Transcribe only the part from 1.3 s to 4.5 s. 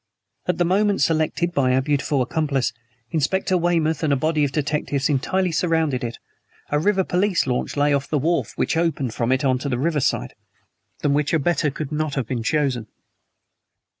by our beautiful accomplice, Inspector Weymouth and a body